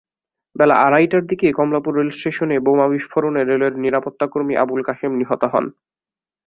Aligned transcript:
বেলা 0.55 0.75
আড়াইটার 0.85 1.23
দিকে 1.27 1.47
কমলাপুর 1.51 1.93
রেলস্টেশনে 1.95 2.55
বোমা 2.65 2.87
বিস্ফোরণে 2.91 3.41
রেলওয়ের 3.43 3.75
নিরাপত্তাকর্মী 3.83 4.53
আবুল 4.63 4.81
কাশেম 4.87 5.11
নিহত 5.19 5.41
হন। 5.53 5.65